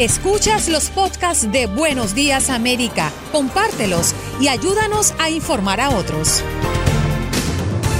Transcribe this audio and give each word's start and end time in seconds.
Escuchas 0.00 0.68
los 0.68 0.90
podcasts 0.90 1.52
de 1.52 1.68
Buenos 1.68 2.16
Días 2.16 2.50
América, 2.50 3.12
compártelos 3.30 4.12
y 4.40 4.48
ayúdanos 4.48 5.14
a 5.20 5.30
informar 5.30 5.80
a 5.80 5.90
otros. 5.90 6.42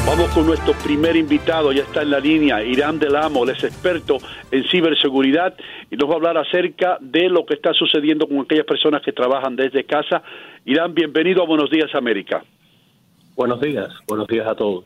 Vamos 0.05 0.29
con 0.31 0.45
nuestro 0.45 0.73
primer 0.83 1.15
invitado, 1.15 1.71
ya 1.71 1.83
está 1.83 2.03
en 2.03 2.11
la 2.11 2.19
línea, 2.19 2.65
Irán 2.65 2.99
Del 2.99 3.15
Amo, 3.15 3.45
él 3.45 3.51
es 3.51 3.63
experto 3.63 4.17
en 4.51 4.65
ciberseguridad 4.65 5.55
y 5.89 5.95
nos 5.95 6.11
va 6.11 6.15
a 6.15 6.17
hablar 6.17 6.37
acerca 6.37 6.99
de 7.01 7.29
lo 7.29 7.47
que 7.47 7.55
está 7.55 7.73
sucediendo 7.73 8.27
con 8.27 8.41
aquellas 8.41 8.67
personas 8.67 9.01
que 9.01 9.13
trabajan 9.13 9.55
desde 9.55 9.85
casa. 9.85 10.21
Irán, 10.65 10.95
bienvenido 10.95 11.45
a 11.45 11.47
Buenos 11.47 11.71
Días 11.71 11.95
América. 11.95 12.43
Buenos 13.37 13.61
días, 13.61 13.89
buenos 14.09 14.27
días 14.27 14.49
a 14.49 14.57
todos. 14.57 14.85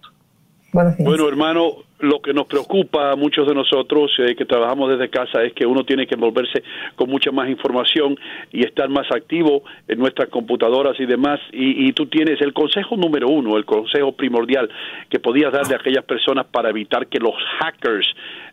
Bueno, 0.71 1.29
hermano, 1.29 1.77
lo 2.01 2.21
que 2.21 2.35
nos 2.35 2.47
preocupa 2.47 3.13
a 3.13 3.17
muchos 3.17 3.49
de 3.49 3.55
nosotros 3.55 4.13
eh, 4.19 4.37
que 4.37 4.45
trabajamos 4.45 4.91
desde 4.91 5.09
casa 5.09 5.43
es 5.43 5.55
que 5.55 5.65
uno 5.65 5.85
tiene 5.85 6.07
que 6.07 6.15
envolverse 6.15 6.63
con 6.95 7.09
mucha 7.09 7.33
más 7.33 7.49
información 7.49 8.17
y 8.53 8.67
estar 8.67 8.89
más 8.91 9.11
activo 9.11 9.63
en 9.89 9.99
nuestras 9.99 10.29
computadoras 10.29 11.01
y 11.01 11.07
demás. 11.07 11.41
Y, 11.53 11.91
tú 11.95 12.07
tienes 12.07 12.41
el 12.43 12.53
consejo 12.53 12.97
número 12.97 13.29
uno, 13.29 13.57
el 13.57 13.65
consejo 13.65 14.13
primordial 14.13 14.69
que 15.09 15.19
podías 15.19 15.53
darle 15.53 15.75
a 15.75 15.79
aquellas 15.79 16.05
personas 16.05 16.47
para 16.47 16.69
evitar 16.69 17.07
que 17.07 17.19
los 17.19 17.35
hackers 17.61 18.07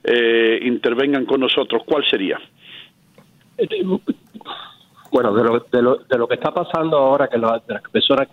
eh, 0.06 0.60
intervengan 0.64 1.26
con 1.26 1.42
nosotros. 1.42 1.84
¿Cuál 1.86 2.06
sería? 2.10 2.40
Bueno, 5.12 5.34
de 5.34 5.44
lo, 5.44 5.60
de 5.60 5.82
lo, 5.82 5.96
de 5.98 6.18
lo 6.18 6.28
que 6.28 6.36
está 6.36 6.52
pasando 6.52 6.98
ahora, 6.98 7.28
que 7.28 7.38
las 7.38 7.62
personas 7.92 8.30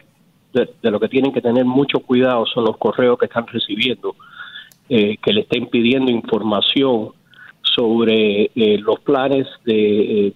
de, 0.52 0.90
lo 0.90 1.00
que 1.00 1.08
tienen 1.08 1.32
que 1.32 1.40
tener 1.40 1.64
mucho 1.64 2.00
cuidado 2.00 2.46
son 2.46 2.64
los 2.64 2.76
correos 2.76 3.18
que 3.18 3.26
están 3.26 3.46
recibiendo, 3.46 4.14
eh, 4.88 5.16
que 5.22 5.32
le 5.32 5.42
estén 5.42 5.66
pidiendo 5.66 6.10
información 6.10 7.10
sobre 7.62 8.50
eh, 8.54 8.78
los 8.78 9.00
planes 9.00 9.46
de, 9.64 10.32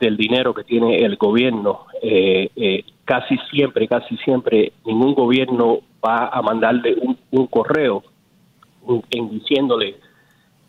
del 0.00 0.16
dinero 0.16 0.52
que 0.52 0.64
tiene 0.64 0.96
el 1.04 1.16
gobierno. 1.16 1.86
Eh, 2.02 2.84
casi 3.04 3.36
siempre, 3.50 3.86
casi 3.86 4.16
siempre, 4.18 4.72
ningún 4.84 5.14
gobierno 5.14 5.80
va 6.04 6.28
a 6.28 6.42
mandarle 6.42 6.96
un, 7.00 7.16
un 7.30 7.46
correo 7.46 8.02
en 9.10 9.30
diciéndole 9.30 9.96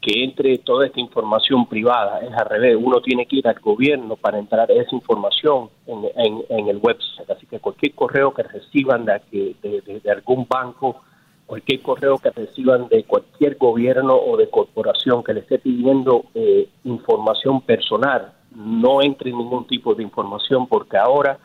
que 0.05 0.23
entre 0.23 0.59
toda 0.59 0.85
esta 0.85 0.99
información 0.99 1.65
privada. 1.65 2.19
Es 2.19 2.31
al 2.31 2.45
revés, 2.45 2.77
uno 2.79 3.01
tiene 3.01 3.25
que 3.25 3.37
ir 3.37 3.47
al 3.47 3.59
gobierno 3.59 4.15
para 4.15 4.37
entrar 4.37 4.69
esa 4.69 4.93
información 4.93 5.69
en, 5.87 6.43
en, 6.47 6.67
el 6.67 6.77
website. 6.77 7.27
Así 7.27 7.47
que 7.47 7.59
cualquier 7.59 7.95
correo 7.95 8.31
que 8.31 8.43
reciban 8.43 9.03
de, 9.03 9.55
de, 9.63 10.11
algún 10.11 10.45
banco, 10.47 11.01
cualquier 11.47 11.81
correo 11.81 12.19
que 12.19 12.29
reciban 12.29 12.87
de 12.87 13.03
cualquier 13.05 13.57
gobierno 13.57 14.15
o 14.15 14.37
de 14.37 14.47
corporación 14.47 15.23
que 15.23 15.33
le 15.33 15.39
esté 15.39 15.57
pidiendo 15.57 16.25
eh, 16.35 16.69
información 16.83 17.61
personal, 17.61 18.31
no 18.55 19.01
entre 19.01 19.31
ningún 19.31 19.65
tipo 19.65 19.95
de 19.95 20.03
información 20.03 20.67
porque 20.67 20.97
ahora 20.97 21.39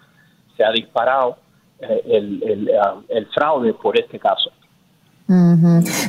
se 0.54 0.64
ha 0.64 0.70
disparado 0.70 1.38
eh, 1.78 2.02
el, 2.04 2.70
ah, 2.78 3.00
el 3.08 3.24
fraude 3.28 3.72
por 3.72 3.98
este 3.98 4.18
caso. 4.18 4.50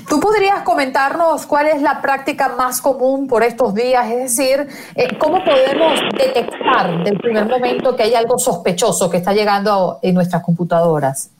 ¿Tú 0.10 0.20
podrías 0.20 0.64
comentarnos 0.64 1.46
cuál 1.46 1.68
es 1.68 1.80
la 1.80 2.02
práctica 2.02 2.56
más 2.58 2.82
común 2.82 3.28
por 3.28 3.44
estos 3.44 3.76
días? 3.76 4.10
Es 4.10 4.36
decir, 4.36 4.68
eh, 4.96 5.16
¿cómo 5.20 5.44
podemos 5.44 6.00
detectar 6.18 7.04
del 7.04 7.20
primer 7.20 7.46
momento 7.46 7.96
que 7.96 8.02
hay 8.02 8.16
algo 8.16 8.40
sospechoso 8.40 9.12
que 9.12 9.18
está 9.18 9.32
llegando 9.32 10.00
en 10.02 10.16
nuestras 10.16 10.42
computadoras? 10.42 11.32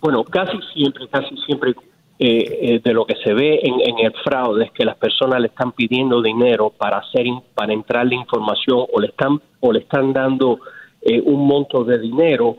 Bueno, 0.00 0.24
casi 0.24 0.58
siempre, 0.72 1.08
casi 1.08 1.36
siempre 1.44 1.74
eh, 2.18 2.58
eh, 2.62 2.80
de 2.82 2.94
lo 2.94 3.04
que 3.04 3.16
se 3.16 3.34
ve 3.34 3.60
en, 3.62 3.98
el 3.98 4.14
fraude 4.24 4.64
es 4.64 4.72
que 4.72 4.86
las 4.86 4.96
personas 4.96 5.40
le 5.40 5.48
están 5.48 5.72
pidiendo 5.72 6.22
dinero 6.22 6.70
para 6.70 6.98
hacer 6.98 7.26
para 7.54 7.74
entrar 7.74 8.06
la 8.06 8.14
información 8.14 8.86
o 8.90 8.98
le 8.98 9.08
están 9.08 9.42
o 9.60 9.72
le 9.72 9.80
están 9.80 10.14
dando 10.14 10.58
un 11.02 11.46
monto 11.46 11.82
de 11.84 11.98
dinero 11.98 12.56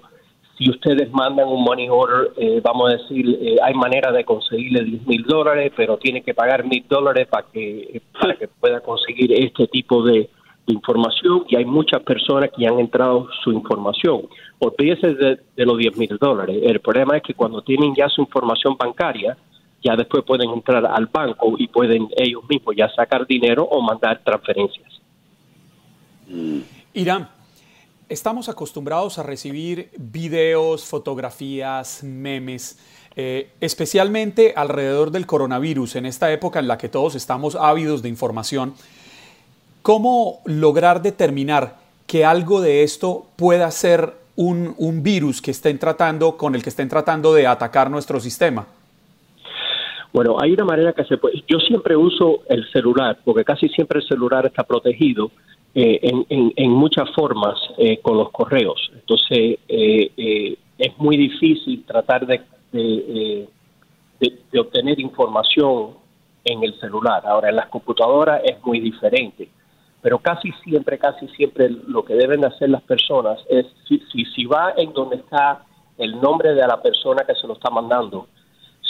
si 0.61 0.69
ustedes 0.69 1.11
mandan 1.11 1.47
un 1.47 1.63
money 1.63 1.89
order, 1.89 2.33
eh, 2.37 2.61
vamos 2.63 2.89
a 2.91 2.97
decir, 2.97 3.25
eh, 3.41 3.57
hay 3.63 3.73
manera 3.73 4.11
de 4.11 4.23
conseguirle 4.23 4.83
10 4.83 5.07
mil 5.07 5.23
dólares, 5.23 5.71
pero 5.75 5.97
tiene 5.97 6.21
que 6.21 6.35
pagar 6.35 6.65
mil 6.65 6.85
dólares 6.87 7.27
para 7.27 7.47
que, 7.51 7.99
para 8.19 8.35
que 8.35 8.47
pueda 8.47 8.79
conseguir 8.79 9.33
este 9.33 9.67
tipo 9.67 10.03
de, 10.03 10.29
información 10.67 11.43
y 11.49 11.57
hay 11.57 11.65
muchas 11.65 12.01
personas 12.03 12.49
que 12.55 12.65
han 12.65 12.79
entrado 12.79 13.27
su 13.43 13.51
información. 13.51 14.21
Olvídese 14.59 15.15
de, 15.15 15.39
de 15.57 15.65
los 15.65 15.77
10 15.77 15.97
mil 15.97 16.17
dólares. 16.17 16.61
El 16.63 16.79
problema 16.79 17.17
es 17.17 17.23
que 17.23 17.33
cuando 17.33 17.61
tienen 17.61 17.93
ya 17.93 18.07
su 18.07 18.21
información 18.21 18.77
bancaria, 18.77 19.35
ya 19.83 19.95
después 19.97 20.23
pueden 20.23 20.49
entrar 20.51 20.85
al 20.85 21.07
banco 21.07 21.55
y 21.57 21.67
pueden 21.67 22.07
ellos 22.15 22.43
mismos 22.47 22.75
ya 22.77 22.87
sacar 22.89 23.25
dinero 23.25 23.63
o 23.63 23.81
mandar 23.81 24.21
transferencias. 24.23 25.01
Irán, 26.93 27.27
Estamos 28.11 28.49
acostumbrados 28.49 29.19
a 29.19 29.23
recibir 29.23 29.89
videos, 29.97 30.85
fotografías, 30.85 32.03
memes, 32.03 32.77
eh, 33.15 33.51
especialmente 33.61 34.51
alrededor 34.53 35.11
del 35.11 35.25
coronavirus, 35.25 35.95
en 35.95 36.05
esta 36.05 36.29
época 36.33 36.59
en 36.59 36.67
la 36.67 36.77
que 36.77 36.89
todos 36.89 37.15
estamos 37.15 37.55
ávidos 37.55 38.01
de 38.01 38.09
información. 38.09 38.73
¿Cómo 39.81 40.41
lograr 40.43 41.01
determinar 41.01 41.77
que 42.05 42.25
algo 42.25 42.59
de 42.59 42.83
esto 42.83 43.27
pueda 43.37 43.71
ser 43.71 44.11
un, 44.35 44.75
un 44.77 45.03
virus 45.03 45.41
que 45.41 45.51
estén 45.51 45.79
tratando, 45.79 46.35
con 46.35 46.53
el 46.53 46.63
que 46.63 46.69
estén 46.69 46.89
tratando 46.89 47.33
de 47.33 47.47
atacar 47.47 47.89
nuestro 47.89 48.19
sistema? 48.19 48.67
Bueno, 50.11 50.35
hay 50.37 50.51
una 50.51 50.65
manera 50.65 50.91
que 50.91 51.05
se 51.05 51.17
puede. 51.17 51.45
Yo 51.47 51.59
siempre 51.59 51.95
uso 51.95 52.41
el 52.49 52.69
celular, 52.73 53.19
porque 53.23 53.45
casi 53.45 53.69
siempre 53.69 54.01
el 54.01 54.05
celular 54.05 54.45
está 54.47 54.63
protegido 54.63 55.31
eh, 55.73 55.99
en, 56.01 56.53
en, 56.55 56.71
muchas 56.71 57.09
formas 57.11 57.57
eh, 57.77 57.99
con 58.01 58.17
los 58.17 58.29
correos. 58.31 58.91
Entonces, 58.93 59.57
eh, 59.69 60.57
es 60.77 60.97
muy 60.97 61.15
difícil 61.15 61.85
tratar 61.85 62.25
de, 62.25 62.41
de, 62.73 63.47
de, 64.19 64.59
obtener 64.59 64.99
información 64.99 65.91
en 66.43 66.63
el 66.63 66.77
celular. 66.79 67.23
Ahora, 67.25 67.49
en 67.49 67.55
las 67.55 67.67
computadoras 67.67 68.41
es 68.43 68.61
muy 68.65 68.79
diferente. 68.81 69.47
Pero 70.01 70.19
casi 70.19 70.51
siempre, 70.63 70.97
casi 70.97 71.27
siempre 71.29 71.69
lo 71.69 72.03
que 72.03 72.15
deben 72.15 72.43
hacer 72.43 72.69
las 72.69 72.81
personas 72.81 73.39
es, 73.47 73.65
si, 73.87 73.99
si, 74.11 74.25
si 74.25 74.45
va 74.45 74.73
en 74.75 74.91
donde 74.91 75.17
está 75.17 75.63
el 75.97 76.19
nombre 76.19 76.53
de 76.53 76.67
la 76.67 76.81
persona 76.81 77.23
que 77.25 77.35
se 77.35 77.47
lo 77.47 77.53
está 77.53 77.69
mandando, 77.69 78.27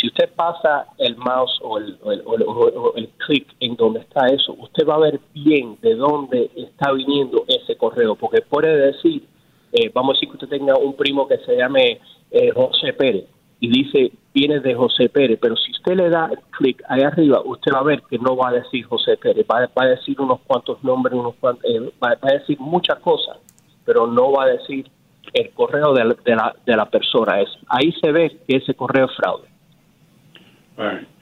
si 0.01 0.07
usted 0.07 0.29
pasa 0.35 0.87
el 0.97 1.15
mouse 1.15 1.59
o 1.61 1.77
el, 1.77 3.09
clic 3.17 3.47
en 3.59 3.75
donde 3.75 3.99
está 3.99 4.25
eso, 4.27 4.53
usted 4.53 4.87
va 4.87 4.95
a 4.95 4.99
ver 4.99 5.19
bien 5.31 5.77
de 5.79 5.93
dónde 5.93 6.49
está 6.55 6.91
viniendo 6.91 7.45
ese 7.47 7.77
correo, 7.77 8.15
porque 8.15 8.41
puede 8.41 8.75
decir, 8.87 9.23
eh, 9.71 9.91
vamos 9.93 10.11
a 10.11 10.13
decir 10.15 10.29
que 10.29 10.43
usted 10.43 10.57
tenga 10.57 10.75
un 10.75 10.95
primo 10.95 11.27
que 11.27 11.37
se 11.45 11.55
llame 11.55 12.01
eh, 12.31 12.49
José 12.51 12.93
Pérez 12.93 13.25
y 13.59 13.69
dice, 13.69 14.11
viene 14.33 14.59
de 14.59 14.73
José 14.73 15.07
Pérez, 15.07 15.37
pero 15.39 15.55
si 15.55 15.71
usted 15.71 15.95
le 15.95 16.09
da 16.09 16.31
clic 16.57 16.81
ahí 16.89 17.01
arriba, 17.03 17.41
usted 17.45 17.71
va 17.71 17.79
a 17.79 17.83
ver 17.83 18.01
que 18.09 18.17
no 18.17 18.35
va 18.35 18.49
a 18.49 18.53
decir 18.53 18.83
José 18.85 19.17
Pérez, 19.17 19.45
va, 19.45 19.69
a 19.75 19.85
decir 19.85 20.19
unos 20.19 20.39
cuantos 20.47 20.83
nombres, 20.83 21.13
unos 21.13 21.35
eh, 21.63 21.91
va, 22.03 22.17
a 22.19 22.33
decir 22.33 22.59
muchas 22.59 22.97
cosas, 23.01 23.37
pero 23.85 24.07
no 24.07 24.31
va 24.31 24.45
a 24.45 24.47
decir 24.47 24.89
el 25.33 25.51
correo 25.51 25.93
de 25.93 26.05
la, 26.05 26.55
de 26.65 26.75
la, 26.75 26.85
persona. 26.85 27.39
Es, 27.39 27.49
ahí 27.67 27.93
se 28.01 28.11
ve 28.11 28.39
que 28.47 28.57
ese 28.57 28.73
correo 28.73 29.05
es 29.05 29.15
fraude. 29.15 29.51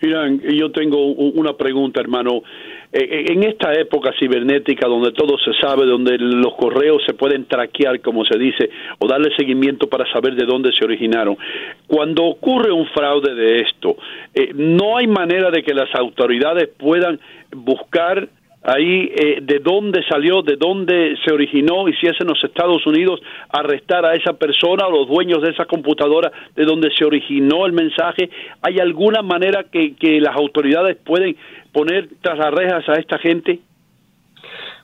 Miran, 0.01 0.39
yo 0.41 0.71
tengo 0.71 1.05
una 1.05 1.53
pregunta, 1.53 1.99
hermano. 1.99 2.43
Eh, 2.91 3.01
eh, 3.01 3.25
en 3.33 3.43
esta 3.43 3.71
época 3.73 4.11
cibernética 4.19 4.87
donde 4.87 5.11
todo 5.11 5.37
se 5.37 5.53
sabe, 5.61 5.85
donde 5.85 6.17
los 6.17 6.55
correos 6.55 7.03
se 7.05 7.13
pueden 7.13 7.45
traquear, 7.45 8.01
como 8.01 8.25
se 8.25 8.37
dice, 8.39 8.69
o 8.97 9.07
darle 9.07 9.29
seguimiento 9.35 9.87
para 9.87 10.11
saber 10.11 10.33
de 10.33 10.45
dónde 10.45 10.71
se 10.73 10.85
originaron, 10.85 11.37
cuando 11.85 12.23
ocurre 12.23 12.71
un 12.71 12.87
fraude 12.87 13.35
de 13.35 13.59
esto, 13.59 13.95
eh, 14.33 14.51
no 14.55 14.97
hay 14.97 15.05
manera 15.05 15.51
de 15.51 15.61
que 15.61 15.75
las 15.75 15.93
autoridades 15.93 16.69
puedan 16.77 17.19
buscar 17.51 18.27
ahí 18.63 19.11
eh, 19.15 19.39
de 19.41 19.59
dónde 19.59 20.03
salió, 20.09 20.41
de 20.41 20.55
dónde 20.55 21.15
se 21.23 21.33
originó 21.33 21.87
y 21.87 21.93
si 21.93 22.07
es 22.07 22.19
en 22.19 22.27
los 22.27 22.43
Estados 22.43 22.85
Unidos 22.85 23.21
arrestar 23.49 24.05
a 24.05 24.15
esa 24.15 24.33
persona 24.33 24.87
o 24.87 24.91
los 24.91 25.07
dueños 25.07 25.41
de 25.41 25.51
esa 25.51 25.65
computadora 25.65 26.31
de 26.55 26.65
donde 26.65 26.89
se 26.97 27.05
originó 27.05 27.65
el 27.65 27.73
mensaje. 27.73 28.29
¿Hay 28.61 28.79
alguna 28.79 29.21
manera 29.21 29.65
que, 29.71 29.95
que 29.95 30.19
las 30.19 30.35
autoridades 30.35 30.97
pueden 30.97 31.35
poner 31.71 32.09
tras 32.21 32.37
las 32.37 32.53
rejas 32.53 32.87
a 32.89 32.93
esta 32.93 33.17
gente? 33.17 33.59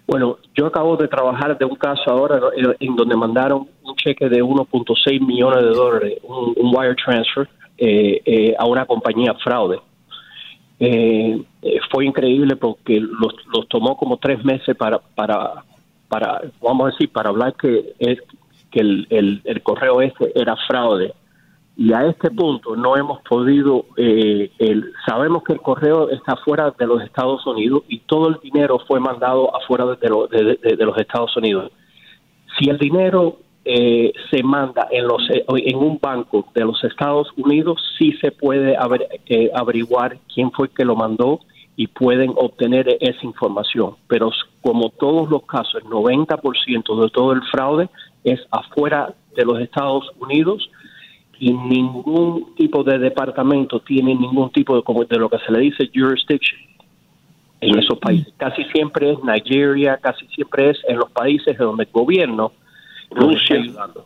Bueno, 0.08 0.38
yo 0.54 0.68
acabo 0.68 0.98
de 0.98 1.08
trabajar 1.08 1.58
de 1.58 1.66
un 1.66 1.76
caso 1.76 2.04
ahora 2.12 2.40
en 2.80 2.96
donde 2.96 3.16
mandaron 3.16 3.68
un 3.84 3.96
cheque 3.96 4.30
de 4.30 4.44
1.6 4.44 5.26
millones 5.26 5.64
de 5.64 5.70
dólares, 5.72 6.20
un, 6.24 6.76
wire 6.76 6.96
transfer, 6.96 7.48
eh, 7.78 8.22
eh, 8.24 8.56
a 8.58 8.66
una 8.68 8.86
compañía 8.86 9.34
fraude. 9.44 9.80
Eh, 10.80 11.45
fue 11.89 12.06
increíble 12.06 12.56
porque 12.56 13.00
los, 13.00 13.33
los, 13.54 13.68
tomó 13.69 13.95
como 13.95 14.18
tres 14.18 14.44
meses 14.44 14.75
para, 14.75 15.00
para, 15.00 15.63
para, 16.10 16.42
vamos 16.62 16.88
a 16.88 16.92
decir, 16.92 17.10
para 17.12 17.30
hablar 17.30 17.56
que, 17.56 17.94
es, 18.00 18.19
que 18.72 18.81
el, 18.81 19.42
el, 19.44 19.63
correo 19.63 20.01
ese 20.01 20.31
era 20.36 20.56
fraude. 20.68 21.13
y 21.77 21.94
a 21.94 22.06
este 22.06 22.30
punto 22.30 22.75
no 22.75 22.98
hemos 22.98 23.22
podido, 23.22 23.86
eh, 23.95 24.51
el, 24.60 24.92
sabemos 25.07 25.44
que 25.44 25.54
el 25.54 25.62
correo 25.62 26.10
está 26.10 26.36
fuera 26.38 26.72
de 26.72 26.88
los 26.88 27.01
Estados 27.01 27.45
Unidos 27.48 27.83
y 27.88 28.00
todo 28.00 28.27
el 28.27 28.39
dinero 28.44 28.80
fue 28.86 29.00
mandado 29.00 29.56
afuera 29.56 29.86
de, 29.86 30.57
de, 30.62 30.86
los 30.86 30.98
Estados 30.98 31.36
Unidos. 31.38 31.72
Si 32.60 32.69
el 32.69 32.77
dinero 32.77 33.39
eh, 33.66 34.14
se 34.30 34.44
manda 34.44 34.88
en, 34.92 35.08
los, 35.08 35.28
eh, 35.32 35.44
en 35.48 35.78
un 35.78 35.98
banco 36.00 36.46
de 36.54 36.64
los 36.64 36.84
Estados 36.84 37.28
Unidos, 37.36 37.82
sí 37.98 38.14
se 38.22 38.32
puede 38.32 38.78
averiguar 38.78 40.20
quién 40.34 40.52
fue 40.52 40.70
que 40.70 40.86
lo 40.86 40.96
mandó 40.96 41.40
y 41.76 41.88
pueden 41.88 42.32
obtener 42.36 42.98
esa 43.00 43.26
información. 43.26 43.96
Pero 44.08 44.32
como 44.62 44.90
todos 44.92 45.30
los 45.30 45.44
casos, 45.46 45.82
el 45.84 45.90
90% 45.90 47.02
de 47.02 47.10
todo 47.10 47.34
el 47.34 47.42
fraude 47.52 47.90
es 48.24 48.40
afuera 48.52 49.14
de 49.36 49.46
los 49.46 49.60
Estados 49.60 50.10
Unidos 50.20 50.70
y 51.40 51.52
ningún 51.52 52.56
tipo 52.56 52.84
de 52.84 52.98
departamento 52.98 53.80
tiene 53.82 54.16
ningún 54.16 54.52
tipo 54.52 54.76
de, 54.76 54.84
como 54.84 55.04
de 55.04 55.18
lo 55.18 55.30
que 55.30 55.40
se 55.40 55.52
le 55.52 55.60
dice 55.60 55.90
jurisdiction 55.94 56.60
en 57.62 57.80
esos 57.80 57.98
países. 58.00 58.32
Casi 58.38 58.64
siempre 58.66 59.12
es 59.12 59.18
Nigeria, 59.24 59.98
casi 59.98 60.28
siempre 60.28 60.70
es 60.70 60.78
en 60.88 60.98
los 60.98 61.10
países 61.12 61.58
donde 61.58 61.84
el 61.84 61.90
gobierno 61.92 62.52
está 63.10 63.54
ayudando. 63.54 64.06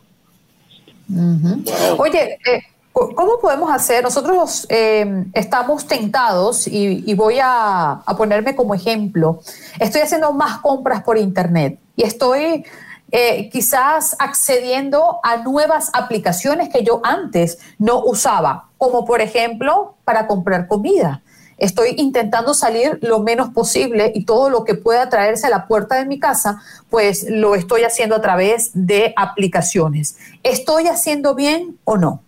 Oye, 1.98 2.38
eh, 2.46 2.62
¿cómo 2.92 3.38
podemos 3.40 3.70
hacer? 3.72 4.02
Nosotros 4.02 4.66
eh, 4.68 5.24
estamos 5.32 5.86
tentados 5.86 6.66
y, 6.66 7.04
y 7.10 7.14
voy 7.14 7.38
a, 7.40 7.92
a 7.92 8.16
ponerme 8.16 8.54
como 8.54 8.74
ejemplo. 8.74 9.40
Estoy 9.78 10.02
haciendo 10.02 10.32
más 10.32 10.58
compras 10.58 11.02
por 11.02 11.18
internet 11.18 11.78
y 11.96 12.04
estoy 12.04 12.64
eh, 13.12 13.50
quizás 13.50 14.14
accediendo 14.20 15.18
a 15.24 15.38
nuevas 15.38 15.90
aplicaciones 15.92 16.68
que 16.68 16.84
yo 16.84 17.00
antes 17.02 17.58
no 17.76 18.04
usaba, 18.04 18.68
como 18.78 19.04
por 19.04 19.20
ejemplo 19.20 19.96
para 20.04 20.28
comprar 20.28 20.68
comida. 20.68 21.22
Estoy 21.60 21.94
intentando 21.98 22.54
salir 22.54 22.98
lo 23.02 23.20
menos 23.20 23.50
posible 23.50 24.10
y 24.14 24.24
todo 24.24 24.50
lo 24.50 24.64
que 24.64 24.74
pueda 24.74 25.08
traerse 25.08 25.46
a 25.46 25.50
la 25.50 25.66
puerta 25.68 25.96
de 25.96 26.06
mi 26.06 26.18
casa, 26.18 26.62
pues 26.90 27.26
lo 27.30 27.54
estoy 27.54 27.82
haciendo 27.82 28.16
a 28.16 28.20
través 28.20 28.72
de 28.74 29.12
aplicaciones. 29.16 30.18
¿Estoy 30.42 30.84
haciendo 30.88 31.34
bien 31.34 31.76
o 31.84 31.96
no? 31.96 32.22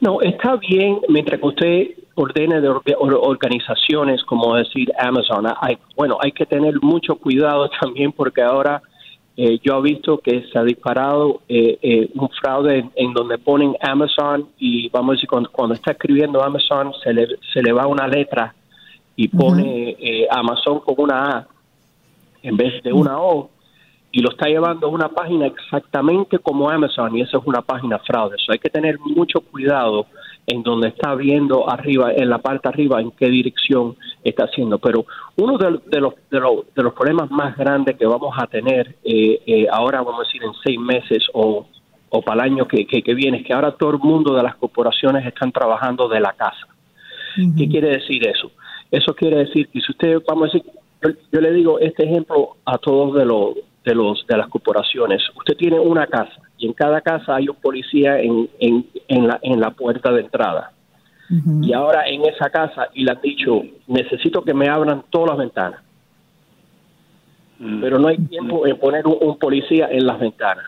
No, 0.00 0.20
está 0.20 0.56
bien 0.56 1.00
mientras 1.08 1.40
que 1.40 1.46
usted 1.46 1.86
ordene 2.14 2.60
de 2.60 2.68
organizaciones 2.68 4.22
como 4.24 4.54
decir 4.54 4.92
Amazon. 4.98 5.46
Hay, 5.60 5.78
bueno, 5.96 6.18
hay 6.20 6.32
que 6.32 6.46
tener 6.46 6.74
mucho 6.82 7.16
cuidado 7.16 7.68
también 7.80 8.12
porque 8.12 8.42
ahora 8.42 8.82
eh, 9.36 9.58
yo 9.62 9.78
he 9.78 9.82
visto 9.82 10.18
que 10.18 10.44
se 10.52 10.58
ha 10.58 10.62
disparado 10.62 11.40
eh, 11.48 11.78
eh, 11.82 12.08
un 12.14 12.28
fraude 12.28 12.88
en, 12.94 13.12
donde 13.12 13.38
ponen 13.38 13.74
Amazon 13.80 14.48
y 14.58 14.88
vamos 14.90 15.10
a 15.10 15.14
decir, 15.14 15.28
cuando, 15.28 15.74
está 15.74 15.92
escribiendo 15.92 16.42
Amazon 16.42 16.92
se 17.02 17.12
le, 17.12 17.26
se 17.52 17.60
le 17.60 17.72
va 17.72 17.88
una 17.88 18.06
letra 18.06 18.54
y 19.16 19.28
pone 19.28 19.96
Amazon 20.30 20.80
con 20.80 20.94
una 20.98 21.38
A 21.38 21.48
en 22.42 22.56
vez 22.56 22.82
de 22.82 22.92
una 22.92 23.18
O 23.18 23.50
y 24.10 24.20
lo 24.20 24.30
está 24.30 24.46
llevando 24.46 24.86
a 24.86 24.90
una 24.90 25.08
página 25.08 25.46
exactamente 25.46 26.38
como 26.38 26.70
Amazon 26.70 27.16
y 27.16 27.22
eso 27.22 27.38
es 27.38 27.46
una 27.46 27.62
página 27.62 27.98
fraude. 27.98 28.36
Eso 28.36 28.52
hay 28.52 28.60
que 28.60 28.70
tener 28.70 28.98
mucho 29.00 29.40
cuidado 29.40 30.06
en 30.46 30.62
donde 30.62 30.88
está 30.88 31.14
viendo 31.14 31.70
arriba, 31.70 32.12
en 32.12 32.28
la 32.28 32.38
parte 32.38 32.68
arriba, 32.68 33.00
en 33.00 33.10
qué 33.12 33.28
dirección 33.28 33.96
está 34.22 34.44
haciendo. 34.44 34.78
Pero 34.78 35.06
uno 35.36 35.56
de, 35.56 35.70
los, 35.70 35.86
de, 35.86 36.00
los, 36.00 36.54
de 36.74 36.82
los 36.82 36.92
problemas 36.92 37.30
más 37.30 37.56
grandes 37.56 37.96
que 37.96 38.06
vamos 38.06 38.34
a 38.38 38.46
tener 38.46 38.96
eh, 39.04 39.40
eh, 39.46 39.66
ahora, 39.70 40.02
vamos 40.02 40.20
a 40.20 40.26
decir, 40.26 40.42
en 40.42 40.52
seis 40.62 40.78
meses 40.78 41.24
o, 41.32 41.66
o 42.10 42.22
para 42.22 42.44
el 42.44 42.52
año 42.52 42.68
que, 42.68 42.86
que, 42.86 43.14
viene, 43.14 43.38
es 43.38 43.46
que 43.46 43.52
ahora 43.52 43.72
todo 43.72 43.90
el 43.90 43.98
mundo 43.98 44.34
de 44.34 44.42
las 44.42 44.54
corporaciones 44.56 45.26
están 45.26 45.50
trabajando 45.50 46.08
de 46.08 46.20
la 46.20 46.32
casa. 46.32 46.68
¿Qué 47.56 47.68
quiere 47.68 47.88
decir 47.88 48.24
eso? 48.28 48.52
Eso 48.90 49.12
quiere 49.14 49.38
decir 49.38 49.68
que 49.68 49.80
si 49.80 49.90
usted, 49.90 50.22
vamos 50.28 50.50
a 50.50 50.52
decir, 50.52 50.70
yo, 51.32 51.40
le 51.40 51.52
digo 51.52 51.80
este 51.80 52.04
ejemplo 52.04 52.56
a 52.64 52.78
todos 52.78 53.14
de 53.14 53.24
los 53.24 53.54
de 53.84 53.94
los 53.94 54.24
de 54.26 54.36
las 54.36 54.48
corporaciones. 54.48 55.22
Usted 55.36 55.56
tiene 55.56 55.78
una 55.78 56.06
casa 56.06 56.40
y 56.64 56.66
en 56.66 56.72
cada 56.72 57.02
casa 57.02 57.36
hay 57.36 57.46
un 57.46 57.56
policía 57.56 58.18
en, 58.18 58.48
en, 58.58 58.86
en, 59.06 59.28
la, 59.28 59.38
en 59.42 59.60
la 59.60 59.70
puerta 59.70 60.10
de 60.10 60.22
entrada. 60.22 60.72
Y 61.62 61.72
ahora 61.74 62.06
en 62.06 62.24
esa 62.24 62.48
casa, 62.48 62.88
y 62.94 63.04
le 63.04 63.10
han 63.10 63.20
dicho, 63.20 63.62
necesito 63.86 64.42
que 64.42 64.54
me 64.54 64.68
abran 64.68 65.04
todas 65.10 65.30
las 65.30 65.38
ventanas. 65.38 65.80
Mm. 67.58 67.80
Pero 67.80 67.98
no 67.98 68.08
hay 68.08 68.16
tiempo 68.16 68.66
en 68.66 68.78
poner 68.78 69.06
un, 69.06 69.38
policía 69.38 69.88
en 69.90 70.06
las 70.06 70.18
ventanas. 70.18 70.64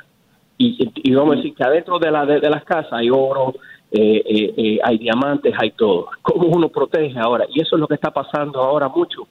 Y, 0.58 0.76
y, 0.94 1.14
vamos 1.14 1.34
a 1.34 1.36
decir 1.36 1.54
que 1.54 1.64
adentro 1.64 1.98
de, 1.98 2.10
la, 2.10 2.26
de, 2.26 2.50
las 2.50 2.64
casas 2.64 2.92
hay 2.92 3.08
oro, 3.10 3.54
eh, 3.90 4.22
eh, 4.26 4.54
eh, 4.56 4.78
hay 4.82 4.98
diamantes, 4.98 5.54
hay 5.58 5.70
todo. 5.70 6.08
¿Cómo 6.20 6.48
uno 6.48 6.68
protege 6.68 7.18
ahora? 7.18 7.46
Y 7.50 7.60
eso 7.60 7.76
es 7.76 7.80
lo 7.80 7.86
que 7.86 7.94
está 7.94 8.10
pasando 8.10 8.60
ahora 8.60 8.88
mucho, 8.88 9.28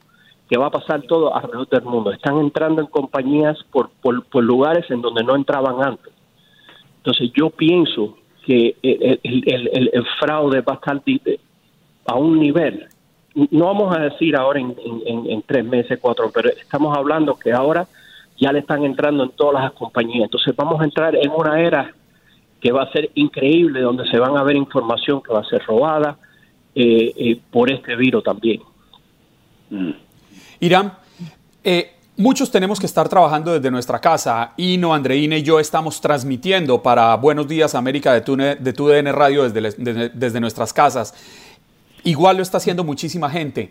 que 0.48 0.58
va 0.58 0.66
a 0.66 0.70
pasar 0.70 1.02
todo 1.02 1.34
alrededor 1.34 1.68
del 1.68 1.82
mundo. 1.82 2.12
Están 2.12 2.38
entrando 2.38 2.80
en 2.80 2.88
compañías 2.88 3.56
por, 3.70 3.90
por, 4.00 4.24
por 4.24 4.42
lugares 4.42 4.84
en 4.90 5.00
donde 5.00 5.22
no 5.22 5.36
entraban 5.36 5.82
antes. 5.84 6.15
Entonces 7.06 7.30
yo 7.34 7.50
pienso 7.50 8.18
que 8.44 8.74
el, 8.82 10.04
fraude 10.18 10.60
va 10.60 10.72
a 10.72 10.74
estar 10.74 11.00
a 12.06 12.14
un 12.16 12.40
nivel, 12.40 12.88
no 13.52 13.66
vamos 13.66 13.96
a 13.96 14.00
decir 14.00 14.34
ahora 14.34 14.58
en, 14.58 14.74
en, 15.06 15.42
tres 15.42 15.64
meses, 15.64 16.00
cuatro, 16.02 16.32
pero 16.34 16.48
estamos 16.48 16.96
hablando 16.96 17.36
que 17.36 17.52
ahora 17.52 17.86
ya 18.40 18.50
le 18.50 18.58
están 18.58 18.84
entrando 18.84 19.22
en 19.22 19.30
todas 19.30 19.62
las 19.62 19.72
compañías. 19.72 20.24
Entonces 20.24 20.56
vamos 20.56 20.80
a 20.80 20.84
entrar 20.84 21.14
en 21.14 21.30
una 21.30 21.60
era 21.60 21.94
que 22.60 22.72
va 22.72 22.82
a 22.82 22.90
ser 22.90 23.08
increíble, 23.14 23.82
donde 23.82 24.04
se 24.10 24.18
van 24.18 24.36
a 24.36 24.42
ver 24.42 24.56
información 24.56 25.22
que 25.22 25.32
va 25.32 25.42
a 25.42 25.44
ser 25.44 25.62
robada 25.64 26.18
eh, 26.74 27.12
eh, 27.16 27.40
por 27.52 27.70
este 27.70 27.94
virus 27.94 28.24
también. 28.24 28.62
Mm. 29.70 29.90
Irán, 30.58 30.92
eh, 31.62 31.95
Muchos 32.18 32.50
tenemos 32.50 32.80
que 32.80 32.86
estar 32.86 33.10
trabajando 33.10 33.52
desde 33.52 33.70
nuestra 33.70 33.98
casa. 33.98 34.52
Ino, 34.56 34.94
Andreina 34.94 35.36
y 35.36 35.42
yo 35.42 35.60
estamos 35.60 36.00
transmitiendo 36.00 36.82
para 36.82 37.14
Buenos 37.16 37.46
Días 37.46 37.74
América 37.74 38.14
de, 38.14 38.22
TUDN 38.22 39.12
Radio 39.12 39.50
desde, 39.50 40.08
desde 40.08 40.40
nuestras 40.40 40.72
casas. 40.72 41.12
Igual 42.04 42.38
lo 42.38 42.42
está 42.42 42.56
haciendo 42.56 42.84
muchísima 42.84 43.28
gente. 43.28 43.70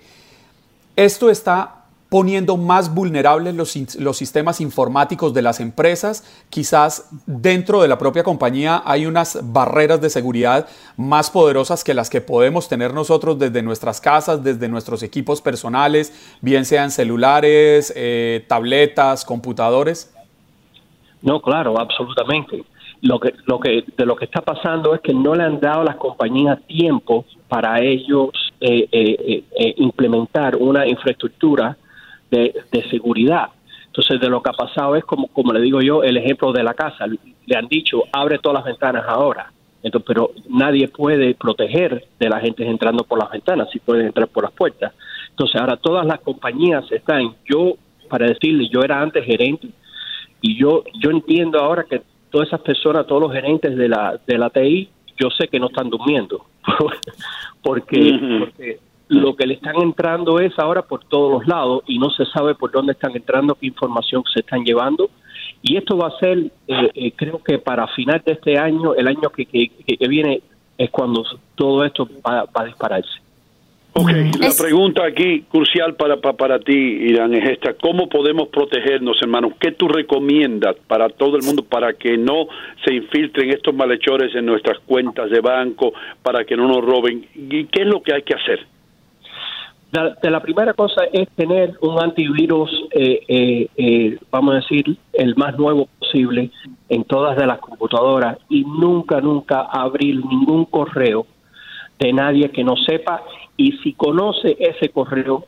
Esto 0.96 1.32
está 1.32 1.85
poniendo 2.10 2.56
más 2.56 2.94
vulnerables 2.94 3.56
los, 3.56 3.76
los, 4.00 4.18
sistemas 4.18 4.62
informáticos 4.62 5.34
de 5.34 5.42
las 5.42 5.60
empresas. 5.60 6.24
Quizás 6.50 7.10
dentro 7.26 7.82
de 7.82 7.88
la 7.88 7.98
propia 7.98 8.24
compañía 8.24 8.84
hay 8.86 9.06
unas 9.06 9.40
barreras 9.52 10.02
de 10.02 10.10
seguridad 10.10 10.68
más 10.98 11.32
poderosas 11.32 11.84
que 11.84 11.94
las 11.94 12.10
que 12.10 12.22
podemos 12.22 12.70
tener 12.70 12.94
nosotros 12.94 13.40
desde 13.40 13.64
nuestras 13.64 14.02
casas, 14.02 14.44
desde 14.44 14.70
nuestros 14.70 15.02
equipos 15.02 15.42
personales, 15.42 16.38
bien 16.42 16.66
sean 16.66 16.92
celulares, 16.92 17.92
eh, 17.96 18.46
tabletas, 18.48 19.26
computadores. 19.26 20.14
No, 21.22 21.42
claro, 21.42 21.80
absolutamente. 21.80 22.64
Lo 23.02 23.20
que, 23.20 23.34
lo 23.46 23.60
que, 23.60 23.84
de 23.98 24.06
lo 24.06 24.16
que 24.16 24.26
está 24.26 24.42
pasando 24.42 24.96
es 24.96 25.02
que 25.02 25.14
no 25.14 25.36
le 25.36 25.44
han 25.44 25.60
dado 25.60 25.82
a 25.82 25.86
las 25.86 25.96
compañías 25.98 26.60
tiempo 26.68 27.26
para 27.48 27.82
ellos 27.82 28.30
eh, 28.62 28.88
eh, 28.92 29.74
implementar 29.78 30.56
una 30.56 30.88
infraestructura 30.88 31.78
de, 32.32 32.54
seguridad. 32.90 33.50
Entonces, 33.88 34.20
de 34.20 34.30
lo 34.30 34.42
que 34.42 34.50
ha 34.50 34.54
pasado 34.54 34.96
es 34.96 35.06
como, 35.06 35.28
como 35.28 35.54
le 35.54 35.62
digo 35.62 35.82
yo, 35.82 36.04
el 36.04 36.18
ejemplo 36.18 36.52
de 36.52 36.64
la 36.64 36.74
casa. 36.74 37.06
Le 37.08 37.56
han 37.56 37.68
dicho, 37.68 38.04
abre 38.12 38.40
todas 38.40 38.60
las 38.60 38.66
ventanas 38.66 39.06
ahora. 39.08 39.52
Entonces, 39.84 40.06
pero 40.08 40.32
nadie 40.50 40.88
puede 40.88 41.36
proteger 41.36 42.06
de 42.20 42.30
la 42.30 42.40
gente 42.40 42.68
entrando 42.68 43.04
por 43.04 43.20
las 43.20 43.30
ventanas, 43.30 43.70
si 43.72 43.80
pueden 43.80 44.08
entrar 44.08 44.28
por 44.28 44.44
las 44.44 44.52
puertas. 44.52 44.94
Entonces, 45.30 45.62
ahora 45.62 45.78
todas 45.78 46.06
las 46.06 46.20
compañías 46.22 46.92
están, 46.92 47.36
yo, 47.46 47.76
para 48.10 48.28
decirle, 48.28 48.68
yo 48.68 48.82
era 48.82 49.00
antes 49.00 49.24
gerente, 49.24 49.70
y 50.42 50.58
yo, 50.58 50.84
yo 51.02 51.12
entiendo 51.12 51.60
ahora 51.60 51.84
que 51.84 52.02
todas 52.30 52.48
esas 52.48 52.62
personas, 52.62 53.06
todos 53.08 53.22
los 53.22 53.34
gerentes 53.34 53.76
de 53.76 53.88
la, 53.88 54.20
de 54.26 54.38
la 54.38 54.50
TI, 54.50 54.90
yo 55.18 55.30
sé 55.30 55.48
que 55.48 55.60
no 55.60 55.68
están 55.68 55.90
durmiendo, 55.90 56.46
porque, 57.62 58.20
porque 58.40 58.80
lo 59.08 59.36
que 59.36 59.46
le 59.46 59.56
están 59.56 59.76
entrando 59.82 60.40
es 60.40 60.58
ahora 60.58 60.82
por 60.82 61.04
todos 61.06 61.32
los 61.32 61.48
lados 61.48 61.84
y 61.88 62.00
no 62.00 62.10
se 62.10 62.26
sabe 62.26 62.56
por 62.56 62.72
dónde 62.72 62.94
están 62.94 63.16
entrando, 63.16 63.56
qué 63.56 63.68
información 63.68 64.24
se 64.34 64.40
están 64.40 64.64
llevando. 64.64 65.10
Y 65.62 65.78
esto 65.78 65.98
va 65.98 66.08
a 66.08 66.20
ser, 66.20 66.38
eh, 66.68 66.92
eh, 66.94 67.12
creo 67.16 67.42
que 67.44 67.60
para 67.60 67.88
final 67.88 68.22
de 68.26 68.34
este 68.34 68.58
año, 68.58 68.96
el 68.96 69.08
año 69.08 69.30
que, 69.30 69.46
que, 69.46 70.08
viene, 70.08 70.42
es 70.78 70.90
cuando 70.90 71.24
todo 71.56 71.84
esto 71.86 72.08
va, 72.26 72.46
a 72.54 72.66
dispararse. 72.66 73.10
Ok, 73.94 74.10
la 74.40 74.52
pregunta 74.60 75.06
aquí 75.06 75.46
crucial 75.50 75.96
para, 75.96 76.18
para, 76.18 76.36
para, 76.36 76.60
ti, 76.60 76.74
Irán, 76.74 77.34
es 77.34 77.50
esta. 77.50 77.74
¿Cómo 77.74 78.10
podemos 78.10 78.50
protegernos, 78.50 79.22
hermanos? 79.22 79.54
¿Qué 79.58 79.72
tú 79.72 79.88
recomiendas 79.88 80.76
para 80.88 81.08
todo 81.08 81.38
el 81.38 81.44
mundo 81.44 81.64
para 81.64 81.94
que 81.94 82.18
no 82.18 82.48
se 82.84 82.94
infiltren 82.94 83.52
estos 83.52 83.74
malhechores 83.74 84.36
en 84.36 84.46
nuestras 84.46 84.80
cuentas 84.80 85.30
de 85.30 85.40
banco, 85.40 85.94
para 86.22 86.44
que 86.44 86.58
no 86.58 86.68
nos 86.68 86.84
roben? 86.84 87.26
¿Y 87.36 87.66
qué 87.66 87.84
es 87.84 87.88
lo 87.88 88.04
que 88.04 88.14
hay 88.14 88.24
que 88.24 88.36
hacer? 88.36 88.68
De 89.92 90.30
la 90.30 90.42
primera 90.42 90.74
cosa 90.74 91.04
es 91.12 91.30
tener 91.36 91.78
un 91.82 92.04
antivirus, 92.04 92.70
eh, 92.92 93.22
eh, 93.28 93.68
eh, 93.78 94.20
vamos 94.30 94.54
a 94.54 94.56
decir, 94.58 94.98
el 95.14 95.36
más 95.36 95.58
nuevo 95.58 95.88
posible. 96.00 96.52
en 96.88 97.04
todas 97.04 97.36
de 97.36 97.48
las 97.48 97.60
computadoras 97.60 98.38
y 98.48 98.64
nunca, 98.64 99.20
nunca 99.20 99.62
abrir 99.62 100.24
ningún 100.24 100.66
correo 100.66 101.26
de 102.00 102.14
nadie 102.14 102.52
que 102.52 102.64
no 102.64 102.76
sepa 102.76 103.24
y 103.58 103.72
si 103.80 103.94
conoce 103.94 104.56
ese 104.60 104.90
correo, 104.90 105.46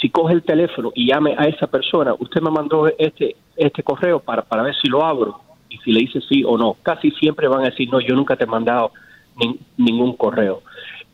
si 0.00 0.08
coge 0.08 0.32
el 0.34 0.42
teléfono 0.42 0.90
y 0.94 1.08
llame 1.08 1.34
a 1.36 1.44
esa 1.44 1.66
persona, 1.66 2.14
usted 2.18 2.40
me 2.40 2.50
mandó 2.50 2.88
este 2.98 3.36
este 3.56 3.82
correo 3.82 4.20
para, 4.20 4.42
para 4.42 4.62
ver 4.62 4.74
si 4.80 4.88
lo 4.88 5.04
abro 5.04 5.40
y 5.68 5.78
si 5.78 5.92
le 5.92 6.00
dice 6.00 6.20
sí 6.28 6.42
o 6.44 6.56
no. 6.56 6.76
Casi 6.82 7.10
siempre 7.12 7.48
van 7.48 7.60
a 7.60 7.70
decir, 7.70 7.88
no, 7.90 8.00
yo 8.00 8.14
nunca 8.14 8.36
te 8.36 8.44
he 8.44 8.46
mandado 8.46 8.92
ningún 9.76 10.16
correo. 10.16 10.62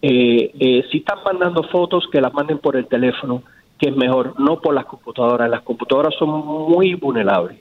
Eh, 0.00 0.52
eh, 0.58 0.84
si 0.90 0.98
están 0.98 1.18
mandando 1.24 1.62
fotos, 1.64 2.08
que 2.10 2.20
las 2.20 2.32
manden 2.32 2.58
por 2.58 2.76
el 2.76 2.86
teléfono, 2.86 3.42
que 3.78 3.88
es 3.88 3.96
mejor, 3.96 4.38
no 4.38 4.60
por 4.60 4.74
las 4.74 4.86
computadoras. 4.86 5.48
Las 5.50 5.62
computadoras 5.62 6.14
son 6.18 6.30
muy 6.30 6.94
vulnerables. 6.94 7.58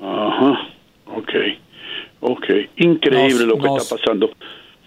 Ajá, 0.00 0.68
ok, 1.06 1.30
ok. 2.20 2.44
Increíble 2.76 3.46
lo 3.46 3.58
que 3.58 3.66
está 3.66 3.96
pasando. 3.96 4.30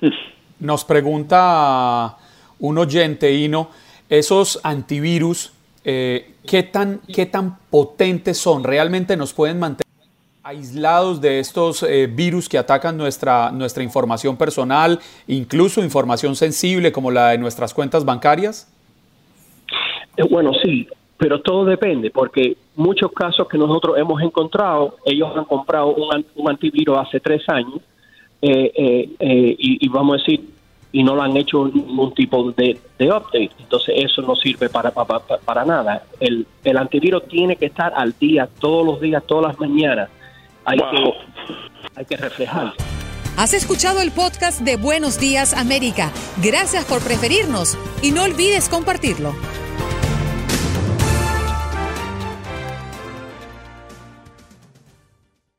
Nos 0.59 0.85
pregunta 0.85 2.17
un 2.59 2.77
oyente, 2.77 3.31
Ino, 3.33 3.69
esos 4.09 4.59
antivirus, 4.63 5.53
eh, 5.83 6.33
¿qué, 6.45 6.63
tan, 6.63 7.01
¿qué 7.13 7.27
tan 7.27 7.57
potentes 7.69 8.37
son? 8.37 8.63
¿Realmente 8.63 9.15
nos 9.15 9.33
pueden 9.33 9.59
mantener 9.59 9.86
aislados 10.47 11.19
de 11.19 11.39
estos 11.39 11.83
eh, 11.83 12.07
virus 12.07 12.47
que 12.47 12.57
atacan 12.57 12.95
nuestra, 12.95 13.51
nuestra 13.51 13.83
información 13.83 14.37
personal, 14.37 14.97
incluso 15.27 15.83
información 15.83 16.37
sensible 16.37 16.93
como 16.93 17.11
la 17.11 17.31
de 17.31 17.37
nuestras 17.37 17.73
cuentas 17.73 18.05
bancarias? 18.05 18.71
Eh, 20.15 20.23
bueno, 20.29 20.53
sí, 20.63 20.87
pero 21.17 21.41
todo 21.41 21.65
depende, 21.65 22.11
porque 22.11 22.55
muchos 22.77 23.11
casos 23.11 23.49
que 23.49 23.57
nosotros 23.57 23.97
hemos 23.97 24.21
encontrado, 24.21 24.95
ellos 25.03 25.29
han 25.35 25.43
comprado 25.43 25.93
un, 25.93 26.25
un 26.35 26.49
antivirus 26.49 26.97
hace 26.97 27.19
tres 27.19 27.41
años 27.49 27.81
eh, 28.41 28.71
eh, 28.73 29.09
eh, 29.19 29.55
y, 29.59 29.89
vamos 29.89 30.15
a 30.15 30.17
decir, 30.19 30.47
y 30.93 31.03
no 31.03 31.13
lo 31.13 31.23
han 31.23 31.35
hecho 31.35 31.67
ningún 31.67 32.13
tipo 32.13 32.53
de, 32.53 32.79
update. 32.99 33.51
Entonces 33.59 33.95
eso 33.97 34.21
no 34.21 34.33
sirve 34.37 34.69
para, 34.69 34.91
para, 34.91 35.19
para 35.19 35.65
nada. 35.65 36.03
El, 36.21 36.47
el, 36.63 36.77
antivirus 36.77 37.27
tiene 37.27 37.57
que 37.57 37.65
estar 37.65 37.91
al 37.93 38.13
día, 38.17 38.47
todos 38.59 38.85
los 38.85 39.01
días, 39.01 39.21
todas 39.25 39.47
las 39.47 39.59
mañanas. 39.59 40.09
Hay, 40.67 40.77
que, 40.79 41.13
hay 41.95 42.05
que 42.05 42.17
reflejar. 42.17 42.73
Has 43.37 43.53
escuchado 43.53 44.01
el 44.01 44.11
podcast 44.11 44.59
de 44.59 44.75
Buenos 44.75 45.17
Días 45.17 45.53
América. 45.53 46.11
Gracias 46.43 46.83
por 46.83 47.01
preferirnos 47.01 47.77
y 48.01 48.11
no 48.11 48.23
olvides 48.23 48.67
compartirlo. 48.67 49.33